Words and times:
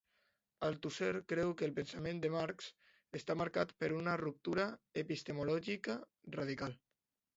Althusser 0.67 1.09
creu 1.33 1.51
que 1.59 1.67
el 1.67 1.75
pensament 1.75 2.21
de 2.23 2.31
Marx 2.35 2.69
està 3.19 3.35
marcat 3.43 3.75
per 3.83 3.91
una 4.01 4.17
ruptura 4.25 4.67
epistemològica 5.03 5.99
radical. 6.41 6.79